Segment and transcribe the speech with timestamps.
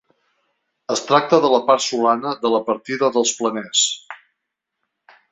[0.93, 3.83] Es tracta de la part solana de la partida dels Planers.